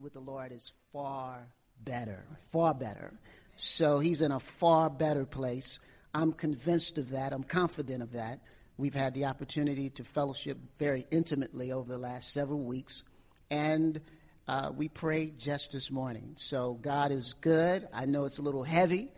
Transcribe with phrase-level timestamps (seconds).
[0.00, 1.48] with the Lord is far
[1.84, 3.12] better, far better.
[3.56, 5.80] So he's in a far better place.
[6.14, 7.32] I'm convinced of that.
[7.32, 8.38] I'm confident of that.
[8.76, 13.02] We've had the opportunity to fellowship very intimately over the last several weeks,
[13.50, 14.00] and
[14.46, 16.34] uh, we prayed just this morning.
[16.36, 17.88] So God is good.
[17.92, 19.08] I know it's a little heavy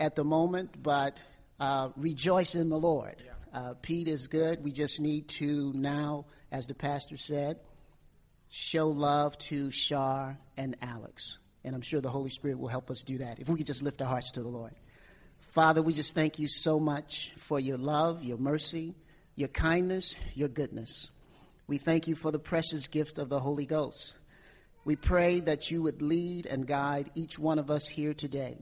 [0.00, 1.22] at the moment, but
[1.60, 3.22] uh, rejoice in the Lord.
[3.54, 4.64] Uh, Pete is good.
[4.64, 7.60] We just need to now, as the pastor said,
[8.48, 11.38] show love to Shar and Alex.
[11.64, 13.82] And I'm sure the Holy Spirit will help us do that if we could just
[13.82, 14.74] lift our hearts to the Lord.
[15.40, 18.94] Father, we just thank you so much for your love, your mercy,
[19.34, 21.10] your kindness, your goodness.
[21.66, 24.16] We thank you for the precious gift of the Holy Ghost.
[24.84, 28.56] We pray that you would lead and guide each one of us here today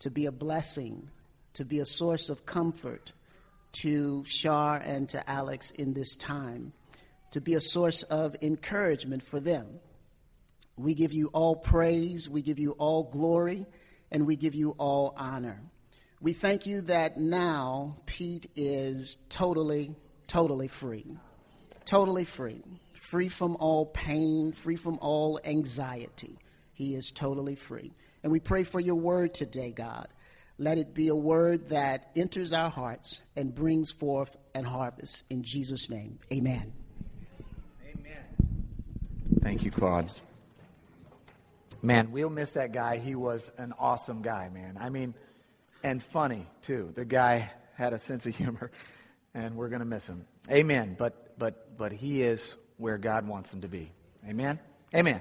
[0.00, 1.10] to be a blessing,
[1.54, 3.12] to be a source of comfort
[3.72, 6.72] to Shar and to Alex in this time
[7.32, 9.66] to be a source of encouragement for them.
[10.76, 13.66] We give you all praise, we give you all glory,
[14.10, 15.60] and we give you all honor.
[16.20, 19.94] We thank you that now Pete is totally,
[20.26, 21.16] totally free.
[21.84, 22.62] Totally free.
[22.94, 26.38] Free from all pain, free from all anxiety.
[26.74, 27.92] He is totally free.
[28.22, 30.08] And we pray for your word today, God.
[30.58, 35.24] Let it be a word that enters our hearts and brings forth an harvest.
[35.30, 36.72] In Jesus' name, amen.
[39.40, 40.10] Thank you, Claude.
[41.80, 42.98] Man, we'll miss that guy.
[42.98, 44.76] He was an awesome guy, man.
[44.80, 45.14] I mean,
[45.82, 46.92] and funny, too.
[46.94, 48.70] The guy had a sense of humor,
[49.34, 50.24] and we're going to miss him.
[50.50, 50.96] Amen.
[50.98, 53.92] But, but, but he is where God wants him to be.
[54.28, 54.58] Amen?
[54.94, 55.20] Amen.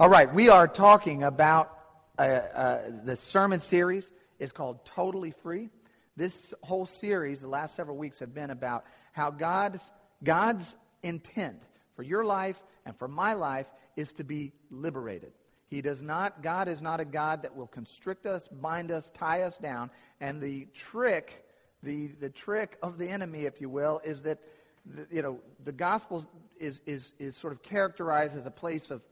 [0.00, 1.78] All right, we are talking about
[2.18, 4.10] uh, uh, the sermon series
[4.40, 5.70] is called Totally Free.
[6.16, 9.84] This whole series, the last several weeks, have been about how God's,
[10.22, 11.62] God's intent
[11.94, 15.32] for your life and for my life is to be liberated.
[15.66, 19.42] He does not, God is not a God that will constrict us, bind us, tie
[19.42, 19.90] us down.
[20.20, 21.44] And the trick,
[21.82, 24.38] the, the trick of the enemy, if you will, is that,
[24.86, 26.24] the, you know, the gospel
[26.58, 29.02] is, is, is sort of characterized as a place of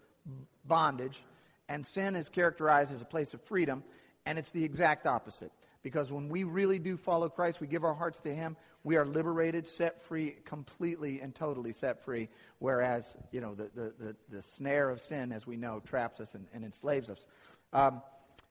[0.67, 1.23] bondage,
[1.69, 3.83] and sin is characterized as a place of freedom,
[4.27, 5.51] and it's the exact opposite.
[5.83, 9.05] Because when we really do follow Christ, we give our hearts to Him, we are
[9.05, 12.29] liberated, set free, completely and totally set free.
[12.59, 16.35] Whereas, you know, the, the, the, the snare of sin, as we know, traps us
[16.35, 17.27] and, and enslaves us.
[17.73, 18.03] Um,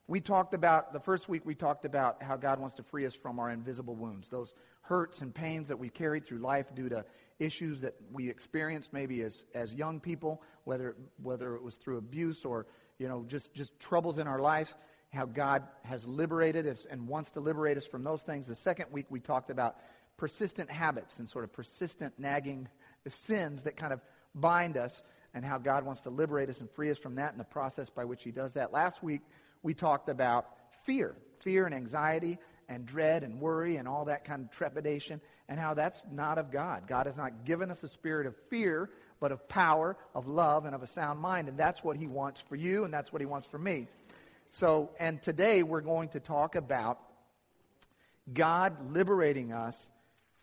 [0.08, 3.14] we talked about, the first week we talked about how God wants to free us
[3.14, 7.04] from our invisible wounds, those hurts and pains that we carried through life due to
[7.38, 12.44] issues that we experienced maybe as, as young people, whether, whether it was through abuse
[12.44, 12.66] or,
[12.98, 14.74] you know, just, just troubles in our lives
[15.12, 18.46] how God has liberated us and wants to liberate us from those things.
[18.46, 19.76] The second week, we talked about
[20.22, 22.68] persistent habits and sort of persistent nagging
[23.10, 24.00] sins that kind of
[24.36, 25.02] bind us
[25.34, 27.90] and how God wants to liberate us and free us from that and the process
[27.90, 28.72] by which He does that.
[28.72, 29.22] Last week,
[29.64, 30.46] we talked about
[30.84, 32.38] fear, fear and anxiety
[32.68, 36.52] and dread and worry and all that kind of trepidation and how that's not of
[36.52, 36.86] God.
[36.86, 40.74] God has not given us a spirit of fear, but of power, of love, and
[40.76, 41.48] of a sound mind.
[41.48, 43.88] And that's what He wants for you, and that's what He wants for me.
[44.50, 47.00] So, and today we're going to talk about
[48.32, 49.90] God liberating us,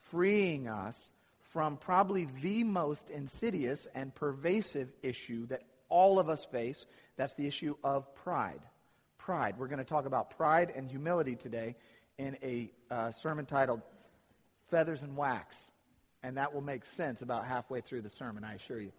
[0.10, 1.10] freeing us
[1.52, 6.86] from probably the most insidious and pervasive issue that all of us face.
[7.18, 8.62] That's the issue of pride.
[9.18, 9.56] Pride.
[9.58, 11.76] We're going to talk about pride and humility today
[12.18, 13.82] in a uh, sermon titled
[14.70, 15.58] Feathers and Wax.
[16.22, 18.92] And that will make sense about halfway through the sermon, I assure you.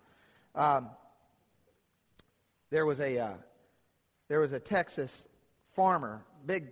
[0.54, 0.88] Um,
[2.70, 3.18] there was a.
[3.18, 3.32] Uh,
[4.30, 5.26] there was a Texas
[5.74, 6.68] farmer, big,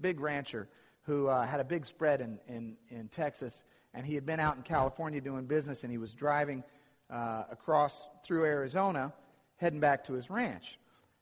[0.00, 0.68] big rancher,
[1.06, 4.56] who uh, had a big spread in, in, in Texas, and he had been out
[4.56, 6.64] in California doing business, and he was driving
[7.08, 9.12] uh, across through Arizona,
[9.56, 10.78] heading back to his ranch,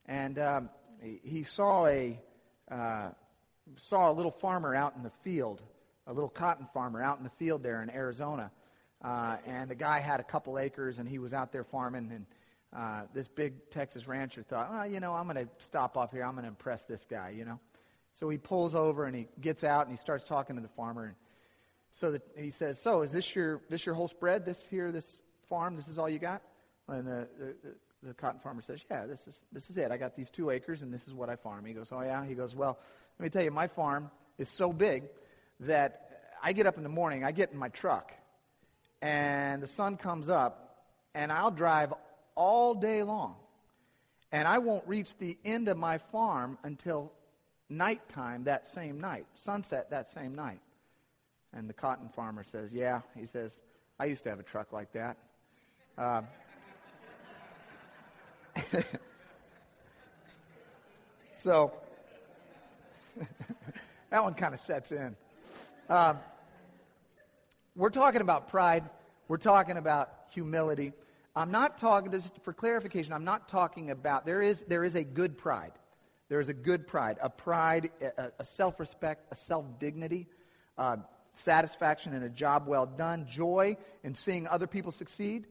[0.07, 0.71] and um,
[1.03, 2.19] he, he, saw a
[2.71, 3.11] uh,
[3.77, 5.61] saw a little farmer out in the field,
[6.07, 8.51] a little cotton farmer out in the field there in Arizona,
[9.05, 12.27] uh, and the guy had a couple acres, and he was out there farming, and
[12.75, 16.25] uh, this big Texas rancher thought, well, you know, I'm going to stop off here.
[16.25, 17.61] I'm going to impress this guy, you know.
[18.15, 21.05] So he pulls over and he gets out and he starts talking to the farmer.
[21.05, 21.15] And
[21.93, 25.07] so the, he says, so is this your, this your whole spread, this here, this
[25.49, 26.43] farm, this is all you got?
[26.89, 27.55] And the, the,
[28.03, 29.91] the cotton farmer says, yeah, this is, this is it.
[29.91, 31.65] I got these two acres and this is what I farm.
[31.65, 32.25] He goes, oh, yeah?
[32.25, 32.79] He goes, well,
[33.19, 35.05] let me tell you, my farm is so big
[35.61, 36.11] that
[36.43, 38.13] I get up in the morning, I get in my truck,
[39.01, 40.85] and the sun comes up,
[41.15, 41.95] and I'll drive
[42.35, 43.37] all day long.
[44.33, 47.13] And I won't reach the end of my farm until
[47.77, 50.61] nighttime that same night, sunset that same night.
[51.53, 53.01] And the cotton farmer says, Yeah.
[53.17, 53.61] He says,
[53.99, 55.17] I used to have a truck like that.
[55.97, 56.23] Uh,
[61.45, 61.75] So
[64.09, 65.15] that one kind of sets in.
[65.91, 66.19] Um,
[67.77, 68.89] we're talking about pride.
[69.29, 70.95] We're talking about humility.
[71.37, 75.05] I'm not talking, just for clarification, I'm not talking about, there is, there is a
[75.05, 75.73] good pride.
[76.29, 77.91] There is a good pride, a pride,
[78.39, 80.27] a, self respect, a self dignity,
[80.79, 80.97] uh,
[81.35, 85.47] satisfaction in a job well done, joy in seeing other people succeed.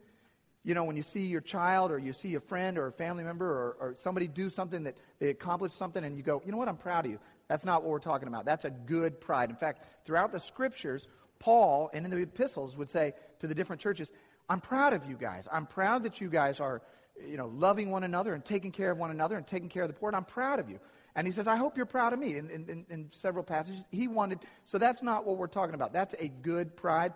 [0.63, 3.23] You know, when you see your child or you see a friend or a family
[3.23, 6.57] member or, or somebody do something that they accomplish something and you go, you know
[6.57, 7.19] what, I'm proud of you.
[7.49, 8.45] That's not what we're talking about.
[8.45, 9.49] That's a good pride.
[9.49, 11.07] In fact, throughout the scriptures,
[11.39, 14.09] Paul and in the epistles would say to the different churches,
[14.47, 15.47] I'm proud of you guys.
[15.51, 16.81] I'm proud that you guys are,
[17.27, 19.89] you know, loving one another and taking care of one another and taking care of
[19.89, 20.09] the poor.
[20.09, 20.79] And I'm proud of you.
[21.15, 23.83] And he says, I hope you're proud of me in, in, in several passages.
[23.91, 25.93] He wanted, so that's not what we're talking about.
[25.93, 27.13] That's a good pride.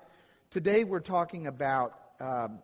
[0.52, 2.60] Today we're talking about um,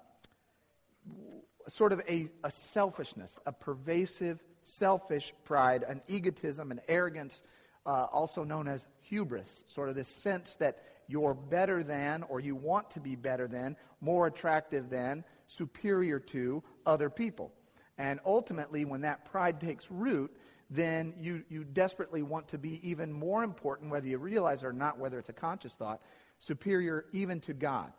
[1.67, 7.41] sort of a, a selfishness, a pervasive, selfish pride, an egotism, an arrogance,
[7.85, 12.55] uh, also known as hubris, sort of this sense that you're better than, or you
[12.55, 17.51] want to be better than, more attractive than, superior to other people.
[17.97, 20.35] And ultimately, when that pride takes root,
[20.69, 24.73] then you, you desperately want to be even more important, whether you realize it or
[24.73, 26.01] not, whether it's a conscious thought,
[26.39, 27.93] superior even to God.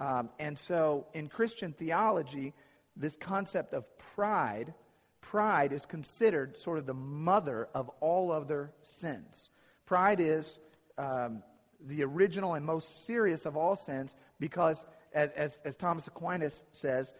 [0.00, 2.54] Um, and so in Christian theology,
[2.96, 3.84] this concept of
[4.14, 4.72] pride,
[5.20, 9.50] pride is considered sort of the mother of all other sins.
[9.86, 10.58] Pride is
[10.96, 11.42] um,
[11.86, 14.82] the original and most serious of all sins because,
[15.14, 17.12] as, as, as Thomas Aquinas says,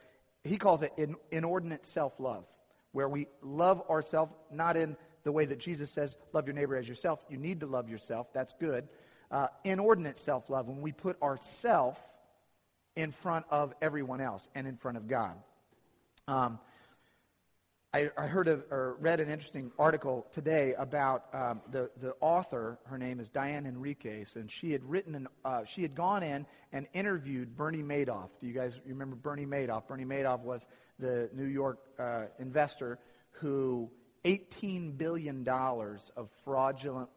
[0.43, 2.45] he calls it in, inordinate self love,
[2.93, 6.87] where we love ourselves not in the way that Jesus says, love your neighbor as
[6.87, 7.25] yourself.
[7.31, 8.33] You need to love yourself.
[8.35, 8.89] That's good.
[9.31, 11.99] Uh, inordinate self love, when we put ourself
[12.95, 15.35] in front of everyone else and in front of God.
[16.29, 16.59] Um,
[17.95, 22.77] I, I, heard of, or read an interesting article today about um, the, the author.
[22.87, 26.45] Her name is Diane Henriques, and she had written, an, uh, she had gone in
[26.73, 28.31] and interviewed Bernie Madoff.
[28.41, 29.87] Do you guys remember Bernie Madoff?
[29.87, 30.67] Bernie Madoff was
[30.99, 32.99] the New York uh, investor
[33.31, 33.89] who
[34.25, 37.09] $18 billion of fraudulent,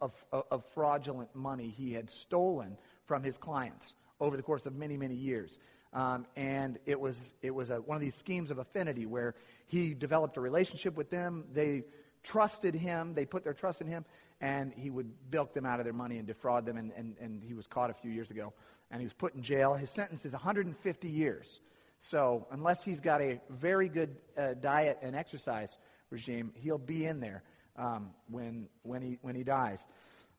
[0.00, 4.96] of, of fraudulent money he had stolen from his clients over the course of many,
[4.96, 5.58] many years.
[5.92, 9.34] Um, and it was, it was a, one of these schemes of affinity where
[9.66, 11.44] he developed a relationship with them.
[11.52, 11.84] They
[12.22, 13.14] trusted him.
[13.14, 14.04] They put their trust in him.
[14.40, 16.76] And he would bilk them out of their money and defraud them.
[16.76, 18.52] And, and, and he was caught a few years ago.
[18.90, 19.74] And he was put in jail.
[19.74, 21.60] His sentence is 150 years.
[21.98, 25.76] So unless he's got a very good uh, diet and exercise
[26.08, 27.42] regime, he'll be in there
[27.76, 29.84] um, when, when, he, when he dies.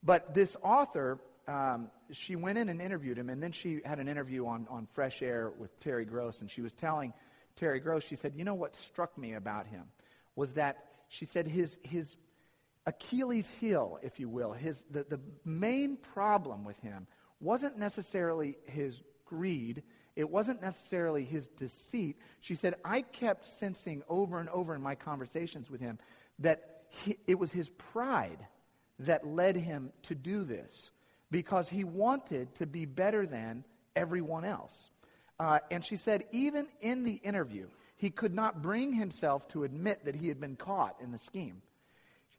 [0.03, 4.07] But this author um, she went in and interviewed him, and then she had an
[4.07, 7.13] interview on, on Fresh Air with Terry Gross, and she was telling
[7.55, 9.83] Terry Gross, she said, You know what struck me about him
[10.35, 12.15] was that she said his, his
[12.85, 17.07] Achilles heel, if you will, his, the, the main problem with him
[17.39, 19.83] wasn't necessarily his greed,
[20.15, 22.17] it wasn't necessarily his deceit.
[22.41, 25.99] She said, I kept sensing over and over in my conversations with him
[26.39, 28.45] that he, it was his pride
[28.99, 30.91] that led him to do this
[31.31, 33.63] because he wanted to be better than
[33.95, 34.89] everyone else.
[35.39, 40.05] Uh, and she said, even in the interview, he could not bring himself to admit
[40.05, 41.61] that he had been caught in the scheme.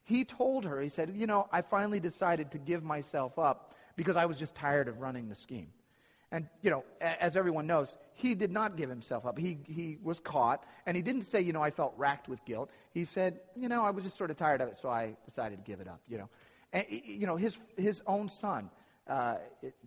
[0.04, 4.16] He told her, he said, You know, I finally decided to give myself up because
[4.16, 5.68] I was just tired of running the scheme.
[6.32, 9.38] And, you know, as everyone knows, he did not give himself up.
[9.38, 12.70] He, he was caught, and he didn't say, you know, I felt racked with guilt.
[12.92, 15.64] He said, you know, I was just sort of tired of it, so I decided
[15.64, 16.30] to give it up, you know.
[16.72, 18.70] And, you know, his, his own son
[19.08, 19.36] uh,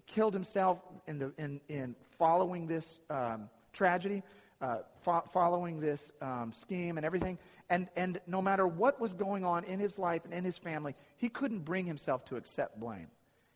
[0.07, 4.23] killed himself in, the, in, in following this um, tragedy,
[4.61, 7.37] uh, fo- following this um, scheme and everything.
[7.69, 10.95] And, and no matter what was going on in his life and in his family,
[11.17, 13.07] he couldn't bring himself to accept blame.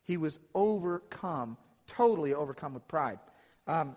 [0.04, 3.20] He was overcome, totally overcome with pride.
[3.68, 3.96] Um,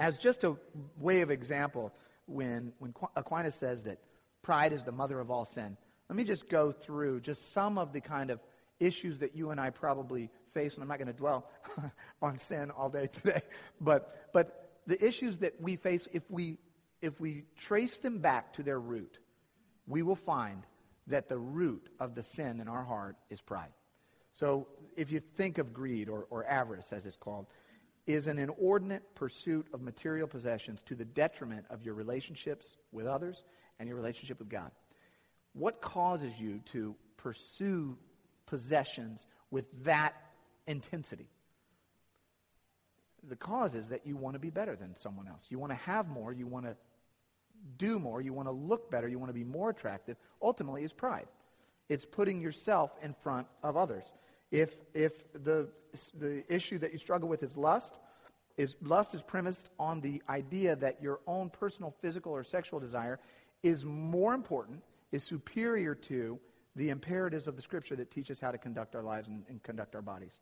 [0.00, 0.56] as just a
[0.98, 1.92] way of example,
[2.26, 3.98] when, when Aquinas says that
[4.42, 5.76] pride is the mother of all sin,
[6.08, 8.40] let me just go through just some of the kind of
[8.80, 11.50] issues that you and I probably face, and I'm not going to dwell
[12.22, 13.42] on sin all day today,
[13.80, 16.58] but, but the issues that we face, if we,
[17.02, 19.18] if we trace them back to their root,
[19.86, 20.62] we will find
[21.08, 23.72] that the root of the sin in our heart is pride.
[24.32, 27.46] So if you think of greed or, or avarice, as it's called,
[28.06, 33.44] is an inordinate pursuit of material possessions to the detriment of your relationships with others
[33.78, 34.70] and your relationship with God.
[35.52, 37.96] What causes you to pursue
[38.46, 40.14] possessions with that
[40.66, 41.28] intensity.
[43.28, 45.44] The cause is that you want to be better than someone else.
[45.48, 46.32] You want to have more.
[46.32, 46.76] You want to
[47.78, 48.20] do more.
[48.20, 49.08] You want to look better.
[49.08, 50.16] You want to be more attractive.
[50.42, 51.26] Ultimately, is pride.
[51.88, 54.04] It's putting yourself in front of others.
[54.50, 55.68] If, if the,
[56.18, 57.98] the issue that you struggle with is lust,
[58.56, 63.18] is lust is premised on the idea that your own personal physical or sexual desire
[63.62, 66.38] is more important, is superior to
[66.76, 69.62] the imperatives of the scripture that teach us how to conduct our lives and, and
[69.62, 70.38] conduct our bodies.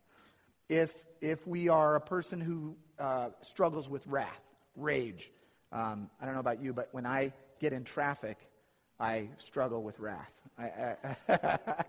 [0.69, 4.41] If, if we are a person who uh, struggles with wrath,
[4.77, 5.31] rage,
[5.73, 8.39] um, I don't know about you, but when I get in traffic,
[9.01, 10.33] I struggle with wrath.
[10.59, 10.97] I,
[11.29, 11.85] I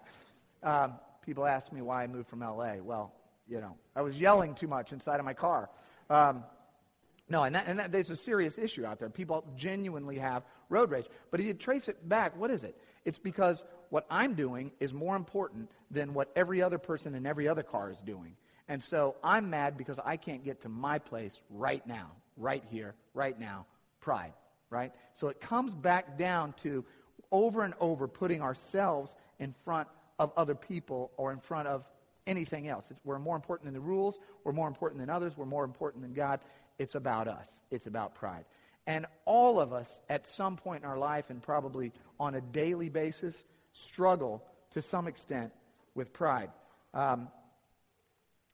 [0.63, 0.93] um,
[1.25, 2.75] people ask me why I moved from LA.
[2.75, 3.13] Well,
[3.47, 5.69] you know, I was yelling too much inside of my car.
[6.09, 6.43] Um,
[7.29, 9.09] no, and, that, and that, there's a serious issue out there.
[9.09, 11.05] People genuinely have road rage.
[11.31, 12.77] But if you trace it back, what is it?
[13.05, 17.47] It's because what I'm doing is more important than what every other person in every
[17.47, 18.35] other car is doing.
[18.67, 22.95] And so I'm mad because I can't get to my place right now, right here,
[23.13, 23.65] right now.
[23.99, 24.33] Pride,
[24.69, 24.91] right?
[25.15, 26.85] So it comes back down to
[27.31, 29.87] over and over putting ourselves in front
[30.19, 31.83] of other people or in front of
[32.25, 32.89] anything else.
[32.91, 34.17] It's, we're more important than the rules.
[34.43, 35.35] We're more important than others.
[35.35, 36.39] We're more important than God.
[36.79, 37.61] It's about us.
[37.71, 38.45] It's about pride.
[38.85, 42.89] And all of us, at some point in our life, and probably on a daily
[42.89, 43.41] basis,
[43.73, 45.53] struggle to some extent
[45.95, 46.49] with pride.
[46.93, 47.29] Um,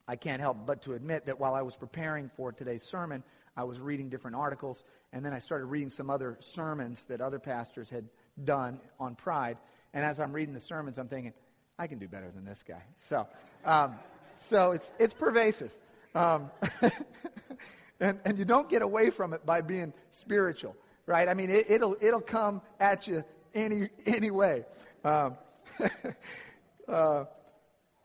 [0.09, 3.23] I can't help but to admit that while I was preparing for today's sermon,
[3.55, 7.37] I was reading different articles, and then I started reading some other sermons that other
[7.37, 8.05] pastors had
[8.43, 9.59] done on pride.
[9.93, 11.33] And as I'm reading the sermons, I'm thinking,
[11.77, 12.81] I can do better than this guy.
[13.01, 13.27] So,
[13.63, 13.99] um,
[14.39, 15.71] so it's, it's pervasive.
[16.15, 16.49] Um,
[17.99, 20.75] and, and you don't get away from it by being spiritual,
[21.05, 21.27] right?
[21.27, 23.23] I mean, it, will it'll come at you
[23.53, 24.65] any, any way.
[25.03, 25.37] Um,
[26.87, 27.25] uh,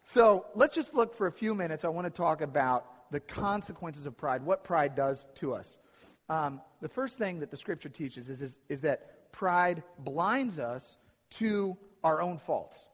[0.09, 1.85] so let's just look for a few minutes.
[1.85, 5.77] I want to talk about the consequences of pride, what pride does to us.
[6.29, 10.97] Um, the first thing that the scripture teaches is, is, is that pride blinds us
[11.31, 12.87] to our own faults.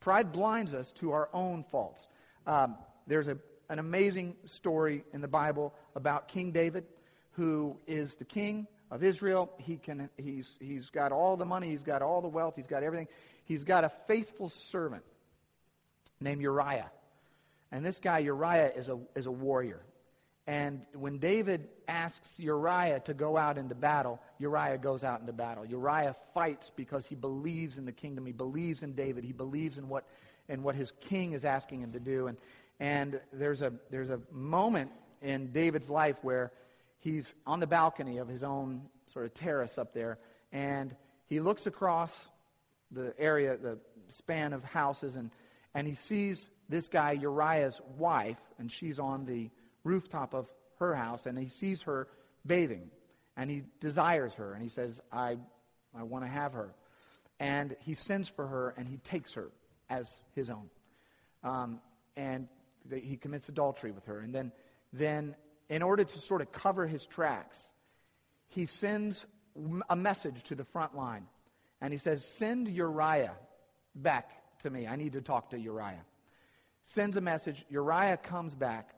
[0.00, 2.06] Pride blinds us to our own faults.
[2.46, 2.76] Um,
[3.06, 3.38] there's a,
[3.68, 6.84] an amazing story in the Bible about King David,
[7.32, 9.52] who is the king of Israel.
[9.58, 12.82] He can, he's, he's got all the money, he's got all the wealth, he's got
[12.82, 13.08] everything.
[13.44, 15.04] He's got a faithful servant
[16.20, 16.90] named Uriah.
[17.72, 19.82] And this guy, Uriah, is a, is a warrior.
[20.46, 25.66] And when David asks Uriah to go out into battle, Uriah goes out into battle.
[25.66, 28.26] Uriah fights because he believes in the kingdom.
[28.26, 29.24] He believes in David.
[29.24, 30.04] He believes in what,
[30.48, 32.28] in what his king is asking him to do.
[32.28, 32.38] And,
[32.78, 36.52] and there's, a, there's a moment in David's life where
[37.00, 38.82] he's on the balcony of his own
[39.12, 40.18] sort of terrace up there,
[40.52, 40.94] and
[41.26, 42.26] he looks across
[42.92, 45.30] the area, the span of houses, and,
[45.76, 49.50] and he sees this guy, Uriah's wife, and she's on the
[49.84, 52.08] rooftop of her house, and he sees her
[52.46, 52.90] bathing,
[53.36, 55.36] and he desires her, and he says, I,
[55.94, 56.74] I want to have her.
[57.38, 59.50] And he sends for her, and he takes her
[59.90, 60.70] as his own.
[61.44, 61.80] Um,
[62.16, 62.48] and
[62.86, 64.20] the, he commits adultery with her.
[64.20, 64.52] And then,
[64.94, 65.36] then,
[65.68, 67.58] in order to sort of cover his tracks,
[68.48, 69.26] he sends
[69.90, 71.26] a message to the front line.
[71.82, 73.36] And he says, Send Uriah
[73.94, 74.86] back to me.
[74.86, 76.04] I need to talk to Uriah.
[76.84, 77.64] Sends a message.
[77.68, 78.90] Uriah comes back.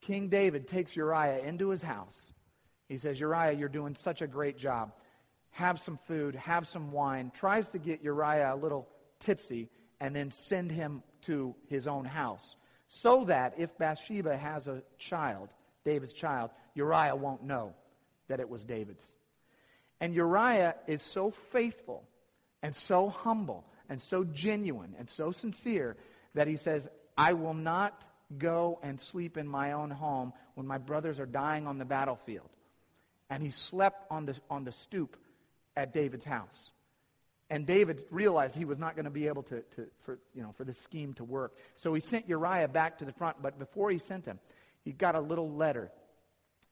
[0.00, 2.16] King David takes Uriah into his house.
[2.88, 4.92] He says, Uriah, you're doing such a great job.
[5.52, 7.30] Have some food, have some wine.
[7.34, 8.88] Tries to get Uriah a little
[9.20, 9.68] tipsy
[10.00, 12.56] and then send him to his own house.
[12.88, 15.50] So that if Bathsheba has a child,
[15.84, 17.74] David's child, Uriah won't know
[18.28, 19.04] that it was David's.
[20.00, 22.04] And Uriah is so faithful
[22.62, 25.96] and so humble and so genuine and so sincere
[26.34, 28.02] that he says, I will not
[28.38, 32.48] go and sleep in my own home when my brothers are dying on the battlefield.
[33.28, 35.16] And he slept on the, on the stoop
[35.76, 36.70] at David's house.
[37.50, 40.52] And David realized he was not going to be able to, to, for, you know,
[40.56, 41.56] for this scheme to work.
[41.74, 43.42] So he sent Uriah back to the front.
[43.42, 44.38] But before he sent him,
[44.84, 45.90] he got a little letter.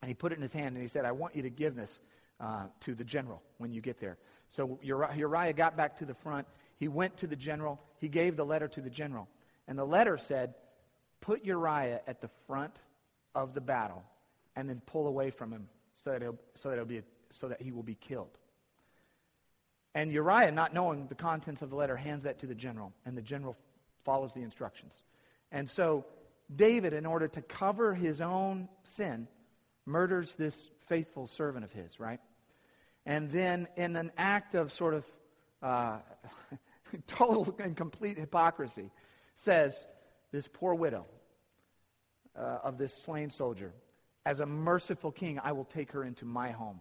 [0.00, 1.74] And he put it in his hand and he said, I want you to give
[1.74, 1.98] this
[2.40, 4.18] uh, to the general when you get there.
[4.48, 6.46] So Uriah got back to the front.
[6.78, 7.80] He went to the general.
[7.98, 9.28] He gave the letter to the general.
[9.66, 10.54] And the letter said,
[11.20, 12.74] put Uriah at the front
[13.34, 14.04] of the battle
[14.56, 15.68] and then pull away from him
[16.04, 18.38] so that, he'll, so that, be, so that he will be killed.
[19.94, 23.16] And Uriah, not knowing the contents of the letter, hands that to the general, and
[23.16, 23.56] the general
[24.04, 24.92] follows the instructions.
[25.50, 26.06] And so
[26.54, 29.26] David, in order to cover his own sin,
[29.86, 32.20] murders this faithful servant of his, right?
[33.04, 35.04] And then, in an act of sort of
[35.62, 35.98] uh,
[37.06, 38.90] total and complete hypocrisy,
[39.34, 39.86] says,
[40.32, 41.06] this poor widow
[42.36, 43.72] uh, of this slain soldier,
[44.26, 46.80] as a merciful king, I will take her into my home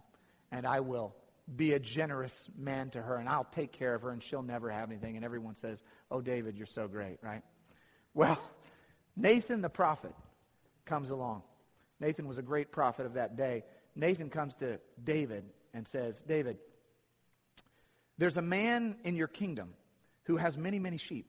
[0.50, 1.14] and I will
[1.56, 4.70] be a generous man to her, and I'll take care of her, and she'll never
[4.70, 5.16] have anything.
[5.16, 7.42] And everyone says, Oh, David, you're so great, right?
[8.14, 8.38] Well,
[9.16, 10.14] Nathan the prophet
[10.84, 11.42] comes along.
[12.00, 13.64] Nathan was a great prophet of that day.
[13.96, 16.58] Nathan comes to David and says, David,
[18.18, 19.70] there's a man in your kingdom
[20.28, 21.26] who has many, many sheep.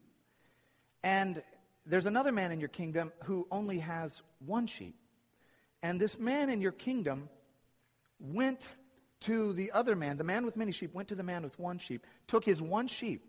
[1.02, 1.42] And
[1.86, 4.96] there's another man in your kingdom who only has one sheep.
[5.82, 7.30] And this man in your kingdom
[8.20, 8.62] went
[9.22, 11.78] to the other man, the man with many sheep, went to the man with one
[11.80, 13.26] sheep, took his one sheep,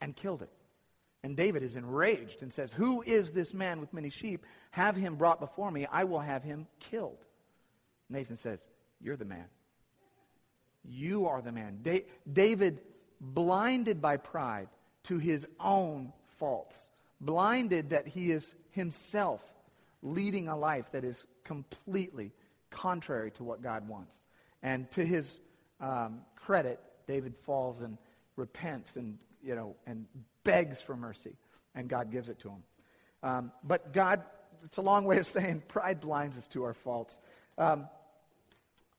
[0.00, 0.50] and killed it.
[1.22, 4.46] And David is enraged and says, Who is this man with many sheep?
[4.70, 5.86] Have him brought before me.
[5.90, 7.18] I will have him killed.
[8.08, 8.60] Nathan says,
[9.00, 9.46] You're the man.
[10.84, 11.80] You are the man.
[11.82, 12.80] Da- David,
[13.20, 14.68] blinded by pride
[15.06, 16.76] to his own faults,
[17.20, 19.42] blinded that he is himself
[20.02, 22.32] leading a life that is completely
[22.70, 24.14] contrary to what God wants.
[24.62, 25.32] And to his
[25.80, 27.98] um, credit, David falls and
[28.36, 30.06] repents and, you know, and
[30.44, 31.36] begs for mercy,
[31.74, 32.62] and God gives it to him.
[33.22, 34.22] Um, but God,
[34.64, 37.16] it's a long way of saying pride blinds us to our faults.
[37.58, 37.88] Um,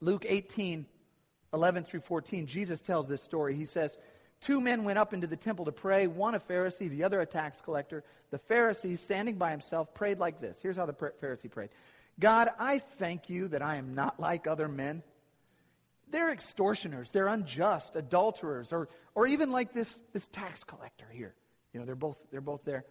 [0.01, 0.85] Luke 18,
[1.53, 3.55] 11 through 14, Jesus tells this story.
[3.55, 3.97] He says,
[4.39, 7.25] Two men went up into the temple to pray, one a Pharisee, the other a
[7.25, 8.03] tax collector.
[8.29, 10.57] The Pharisee, standing by himself, prayed like this.
[10.61, 11.69] Here's how the Pharisee prayed
[12.19, 15.03] God, I thank you that I am not like other men.
[16.09, 21.35] They're extortioners, they're unjust, adulterers, or, or even like this, this tax collector here.
[21.73, 22.85] You know, they're both, they're both there.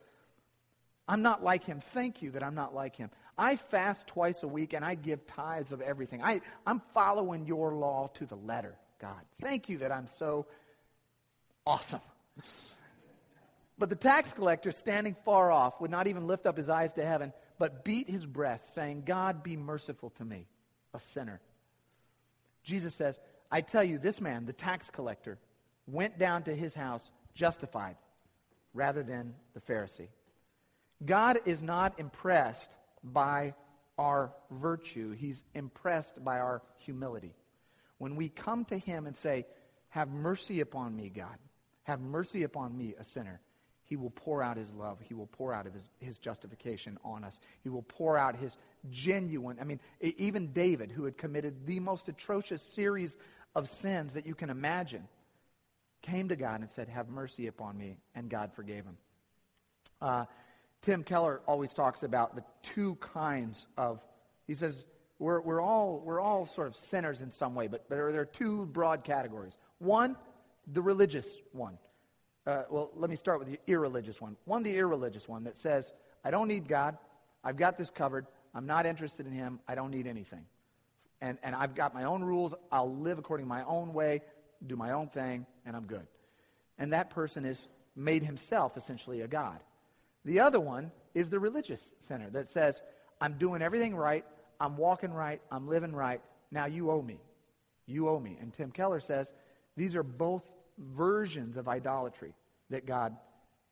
[1.08, 1.80] I'm not like him.
[1.80, 3.10] Thank you that I'm not like him.
[3.38, 6.22] I fast twice a week and I give tithes of everything.
[6.22, 9.20] I, I'm following your law to the letter, God.
[9.40, 10.46] Thank you that I'm so
[11.66, 12.00] awesome.
[13.78, 17.04] But the tax collector, standing far off, would not even lift up his eyes to
[17.04, 20.46] heaven, but beat his breast, saying, God, be merciful to me,
[20.94, 21.40] a sinner.
[22.62, 23.18] Jesus says,
[23.50, 25.38] I tell you, this man, the tax collector,
[25.86, 27.96] went down to his house justified
[28.74, 30.08] rather than the Pharisee.
[31.04, 32.74] God is not impressed
[33.04, 33.54] by
[33.98, 37.34] our virtue, He's impressed by our humility.
[37.98, 39.46] When we come to Him and say,
[39.90, 41.36] Have mercy upon me, God,
[41.86, 43.40] have mercy upon me, a sinner,
[43.84, 44.98] He will pour out His love.
[45.00, 47.38] He will pour out his, his justification on us.
[47.62, 48.56] He will pour out His
[48.90, 49.58] genuine.
[49.60, 53.14] I mean, even David, who had committed the most atrocious series
[53.54, 55.06] of sins that you can imagine,
[56.02, 58.96] came to God and said, Have mercy upon me, and God forgave him.
[60.02, 60.24] Uh,
[60.82, 64.00] Tim Keller always talks about the two kinds of,
[64.48, 64.84] he says,
[65.18, 68.26] we're, we're, all, we're all sort of sinners in some way, but there, there are
[68.26, 69.56] two broad categories.
[69.78, 70.16] One,
[70.66, 71.78] the religious one.
[72.46, 74.36] Uh, well, let me start with the irreligious one.
[74.44, 75.92] One, the irreligious one that says,
[76.24, 76.96] I don't need God.
[77.42, 78.26] I've got this covered.
[78.54, 79.60] I'm not interested in Him.
[79.66, 80.44] I don't need anything.
[81.20, 82.54] And, and I've got my own rules.
[82.70, 84.22] I'll live according to my own way,
[84.66, 86.06] do my own thing, and I'm good.
[86.78, 89.58] And that person has made himself essentially a God.
[90.24, 92.80] The other one is the religious center that says,
[93.20, 94.24] I'm doing everything right,
[94.60, 97.18] I'm walking right, I'm living right, now you owe me.
[97.86, 98.36] You owe me.
[98.40, 99.32] And Tim Keller says
[99.76, 100.42] these are both
[100.78, 102.34] versions of idolatry
[102.70, 103.16] that God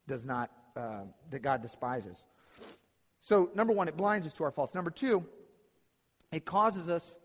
[0.07, 2.25] does not, uh, that God despises.
[3.21, 4.75] So, number one, it blinds us to our faults.
[4.75, 5.25] Number two,
[6.31, 7.19] it causes us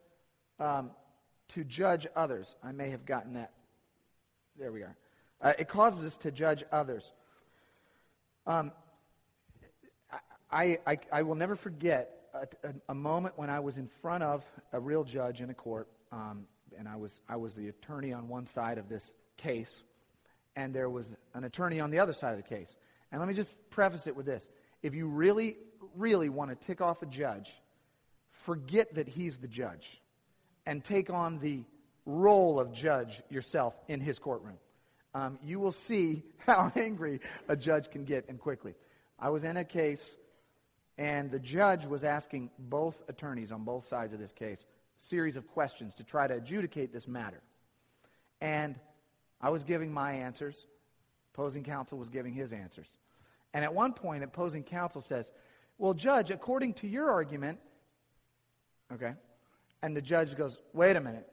[0.59, 0.91] um,
[1.49, 2.55] to judge others.
[2.63, 3.51] I may have gotten that.
[4.57, 4.95] There we are.
[5.41, 7.11] Uh, it causes us to judge others.
[8.45, 8.71] Um,
[10.51, 14.23] I, I, I will never forget a, a, a, moment when I was in front
[14.23, 16.45] of a real judge in a court, um,
[16.77, 19.81] and I was, I was the attorney on one side of this case,
[20.55, 22.75] and there was an attorney on the other side of the case.
[23.11, 24.47] And let me just preface it with this.
[24.83, 25.57] If you really,
[25.95, 27.49] really want to tick off a judge,
[28.31, 30.01] forget that he's the judge
[30.65, 31.63] and take on the
[32.05, 34.57] role of judge yourself in his courtroom.
[35.15, 38.75] Um, you will see how angry a judge can get and quickly.
[39.17, 40.07] I was in a case
[40.97, 44.63] and the judge was asking both attorneys on both sides of this case
[45.01, 47.41] series of questions to try to adjudicate this matter.
[48.41, 48.75] And
[49.41, 50.67] I was giving my answers.
[51.33, 52.87] Opposing counsel was giving his answers.
[53.53, 55.31] And at one point, opposing counsel says,
[55.77, 57.59] Well, Judge, according to your argument,
[58.93, 59.13] okay,
[59.81, 61.27] and the judge goes, Wait a minute.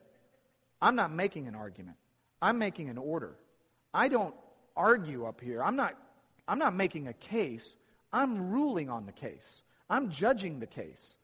[0.80, 1.96] I'm not making an argument.
[2.40, 3.36] I'm making an order.
[3.94, 4.34] I don't
[4.76, 5.62] argue up here.
[5.62, 5.94] I'm not,
[6.46, 7.76] I'm not making a case.
[8.12, 9.62] I'm ruling on the case.
[9.88, 11.16] I'm judging the case.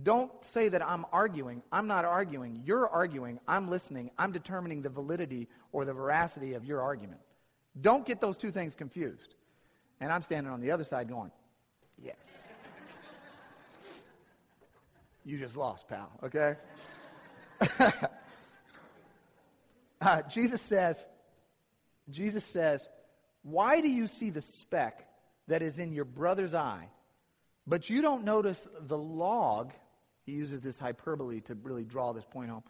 [0.00, 1.62] Don't say that I'm arguing.
[1.70, 2.62] I'm not arguing.
[2.64, 3.38] You're arguing.
[3.46, 4.10] I'm listening.
[4.18, 7.20] I'm determining the validity or the veracity of your argument.
[7.78, 9.34] Don't get those two things confused.
[10.00, 11.30] And I'm standing on the other side going,
[12.02, 12.16] yes.
[15.24, 16.56] you just lost, pal, okay?
[20.02, 20.96] Uh, Jesus says,
[22.10, 22.84] Jesus says,
[23.44, 25.06] why do you see the speck
[25.46, 26.88] that is in your brother's eye,
[27.68, 29.70] but you don't notice the log?
[30.24, 32.62] He uses this hyperbole to really draw this point home.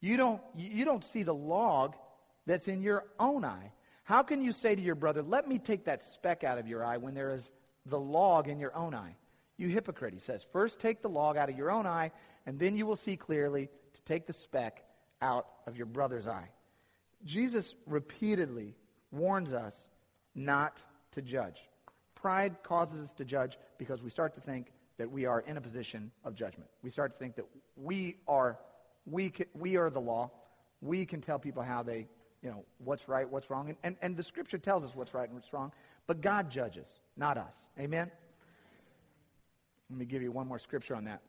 [0.00, 1.94] You don't, you don't see the log
[2.46, 3.72] that's in your own eye.
[4.04, 6.84] How can you say to your brother, Let me take that speck out of your
[6.84, 7.50] eye when there is
[7.86, 9.16] the log in your own eye?
[9.56, 10.44] You hypocrite, he says.
[10.52, 12.10] First take the log out of your own eye,
[12.46, 14.84] and then you will see clearly to take the speck
[15.20, 16.48] out of your brother's eye.
[17.24, 18.74] Jesus repeatedly
[19.12, 19.88] warns us
[20.34, 21.68] not to judge.
[22.16, 25.60] Pride causes us to judge because we start to think that we are in a
[25.60, 26.70] position of judgment.
[26.82, 28.58] We start to think that we are,
[29.06, 30.30] we, we are the law.
[30.80, 32.08] We can tell people how they,
[32.42, 33.68] you know, what's right, what's wrong.
[33.68, 35.72] And, and, and the scripture tells us what's right and what's wrong.
[36.06, 37.54] But God judges, not us.
[37.78, 38.10] Amen?
[39.90, 41.22] Let me give you one more scripture on that.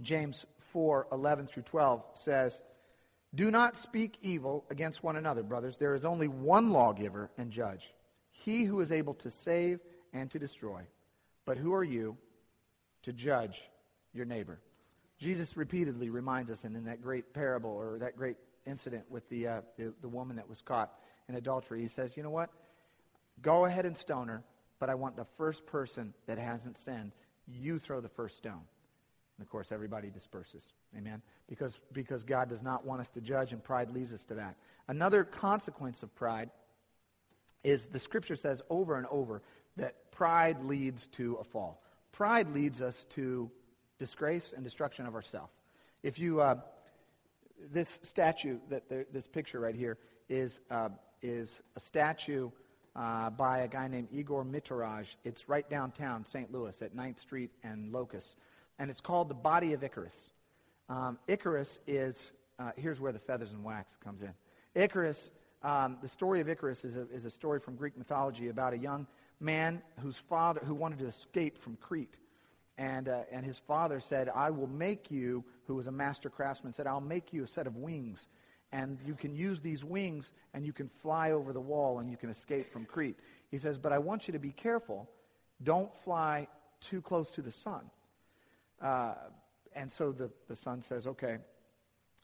[0.00, 2.60] James 4 11 through 12 says,
[3.34, 5.76] Do not speak evil against one another, brothers.
[5.76, 7.92] There is only one lawgiver and judge,
[8.30, 9.80] he who is able to save
[10.12, 10.82] and to destroy.
[11.44, 12.16] But who are you
[13.02, 13.62] to judge
[14.12, 14.60] your neighbor?
[15.18, 18.36] Jesus repeatedly reminds us, and in that great parable or that great
[18.66, 20.92] incident with the, uh, the, the woman that was caught
[21.28, 22.50] in adultery, he says, You know what?
[23.42, 24.42] Go ahead and stone her,
[24.78, 27.12] but I want the first person that hasn't sinned
[27.46, 28.62] you throw the first stone.
[29.40, 30.62] And of course, everybody disperses.
[30.96, 31.22] Amen?
[31.48, 34.56] Because, because God does not want us to judge, and pride leads us to that.
[34.88, 36.50] Another consequence of pride
[37.64, 39.42] is the scripture says over and over
[39.76, 41.82] that pride leads to a fall.
[42.12, 43.50] Pride leads us to
[43.98, 45.52] disgrace and destruction of ourselves.
[46.02, 46.56] If you, uh,
[47.72, 50.88] this statue, that this picture right here, is, uh,
[51.22, 52.50] is a statue
[52.96, 55.14] uh, by a guy named Igor Mitoraj.
[55.24, 56.52] It's right downtown St.
[56.52, 58.36] Louis at 9th Street and Locust.
[58.78, 60.32] And it's called The Body of Icarus.
[60.88, 64.32] Um, Icarus is, uh, here's where the feathers and wax comes in.
[64.74, 65.30] Icarus,
[65.62, 68.78] um, the story of Icarus is a, is a story from Greek mythology about a
[68.78, 69.06] young
[69.40, 72.18] man whose father, who wanted to escape from Crete.
[72.78, 76.72] And, uh, and his father said, I will make you, who was a master craftsman,
[76.72, 78.26] said, I'll make you a set of wings
[78.72, 82.16] and you can use these wings and you can fly over the wall and you
[82.16, 83.18] can escape from Crete.
[83.50, 85.08] He says, but I want you to be careful.
[85.62, 86.46] Don't fly
[86.80, 87.90] too close to the sun.
[88.80, 89.14] Uh,
[89.74, 91.38] and so the, the son says, okay,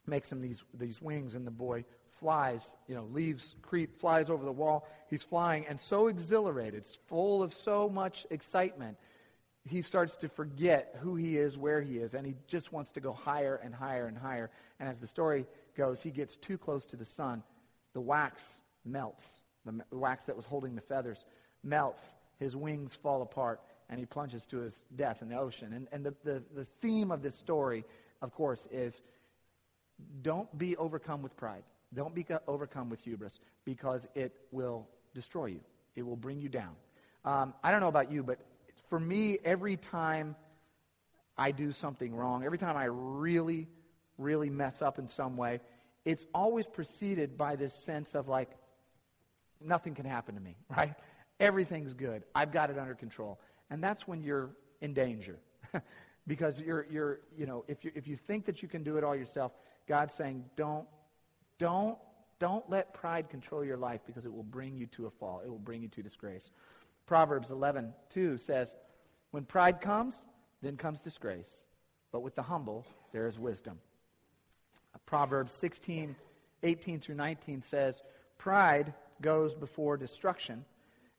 [0.06, 1.84] makes him these, these wings, and the boy
[2.18, 4.88] flies, you know, leaves Crete, flies over the wall.
[5.08, 8.96] He's flying and so exhilarated, full of so much excitement,
[9.68, 13.00] he starts to forget who he is, where he is, and he just wants to
[13.00, 14.50] go higher and higher and higher.
[14.78, 17.42] And as the story goes, he gets too close to the sun,
[17.92, 18.44] the wax
[18.84, 19.40] melts.
[19.64, 21.24] The wax that was holding the feathers
[21.64, 22.02] melts.
[22.38, 25.72] His wings fall apart, and he plunges to his death in the ocean.
[25.72, 27.84] And, and the, the, the theme of this story,
[28.22, 29.00] of course, is
[30.22, 31.64] don't be overcome with pride.
[31.96, 35.60] Don't be overcome with hubris because it will destroy you.
[35.96, 36.76] It will bring you down.
[37.24, 38.38] Um, I don't know about you, but
[38.88, 40.36] for me, every time
[41.36, 43.66] I do something wrong, every time I really
[44.18, 45.60] really mess up in some way,
[46.04, 48.50] it's always preceded by this sense of like,
[49.60, 50.94] nothing can happen to me, right?
[51.40, 52.24] Everything's good.
[52.34, 53.40] I've got it under control.
[53.70, 55.38] And that's when you're in danger.
[56.26, 59.04] because you're, you're, you know, if you, if you think that you can do it
[59.04, 59.52] all yourself,
[59.86, 60.86] God's saying, don't,
[61.58, 61.98] don't,
[62.38, 65.42] don't let pride control your life because it will bring you to a fall.
[65.44, 66.50] It will bring you to disgrace.
[67.06, 68.74] Proverbs 11, 2 says,
[69.30, 70.22] when pride comes,
[70.62, 71.50] then comes disgrace.
[72.12, 73.78] But with the humble, there is wisdom.
[75.04, 76.16] Proverbs 16,
[76.62, 78.02] 18 through 19 says,
[78.38, 80.64] Pride goes before destruction,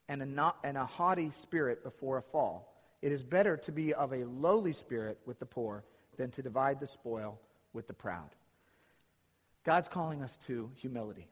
[0.08, 2.74] and a, not, and a haughty spirit before a fall.
[3.02, 5.84] It is better to be of a lowly spirit with the poor
[6.16, 7.38] than to divide the spoil
[7.72, 8.30] with the proud.
[9.68, 11.28] God's calling us to humility.